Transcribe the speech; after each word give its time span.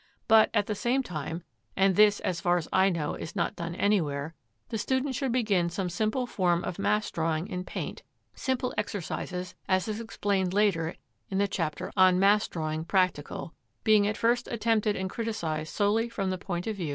But, 0.27 0.49
at 0.55 0.65
the 0.65 0.73
same 0.73 1.03
time 1.03 1.43
(and 1.77 1.95
this, 1.95 2.19
as 2.21 2.41
far 2.41 2.57
as 2.57 2.67
I 2.73 2.89
know, 2.89 3.13
is 3.13 3.35
not 3.35 3.55
done 3.55 3.75
anywhere), 3.75 4.33
the 4.69 4.79
student 4.79 5.13
should 5.13 5.31
begin 5.31 5.69
some 5.69 5.89
simple 5.91 6.25
form 6.25 6.63
of 6.63 6.79
mass 6.79 7.11
drawing 7.11 7.45
in 7.45 7.63
paint, 7.63 8.01
simple 8.33 8.73
exercises, 8.79 9.53
as 9.67 9.87
is 9.87 10.01
explained 10.01 10.55
later 10.55 10.95
in 11.29 11.37
the 11.37 11.47
chapter 11.47 11.91
on 11.95 12.17
Mass 12.19 12.47
Drawing, 12.47 12.83
Practical, 12.83 13.53
being 13.83 14.07
at 14.07 14.17
first 14.17 14.47
attempted 14.47 14.95
and 14.95 15.07
criticised 15.07 15.71
solely 15.71 16.09
from 16.09 16.31
the 16.31 16.39
point 16.39 16.65
of 16.65 16.75
view 16.75 16.75
of 16.75 16.77
tone 16.77 16.77
values. 16.77 16.89